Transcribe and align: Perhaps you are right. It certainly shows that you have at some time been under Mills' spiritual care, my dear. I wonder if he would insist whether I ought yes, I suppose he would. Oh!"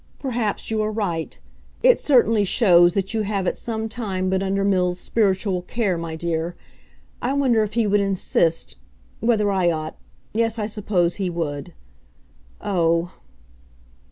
Perhaps 0.17 0.71
you 0.71 0.81
are 0.81 0.91
right. 0.91 1.37
It 1.83 1.99
certainly 1.99 2.43
shows 2.43 2.95
that 2.95 3.13
you 3.13 3.21
have 3.21 3.45
at 3.45 3.55
some 3.55 3.87
time 3.87 4.31
been 4.31 4.41
under 4.41 4.65
Mills' 4.65 4.99
spiritual 4.99 5.61
care, 5.61 5.95
my 5.95 6.15
dear. 6.15 6.55
I 7.21 7.33
wonder 7.33 7.63
if 7.63 7.73
he 7.75 7.85
would 7.85 7.99
insist 8.01 8.77
whether 9.19 9.51
I 9.51 9.69
ought 9.69 9.95
yes, 10.33 10.57
I 10.57 10.65
suppose 10.65 11.17
he 11.17 11.29
would. 11.29 11.73
Oh!" 12.59 13.11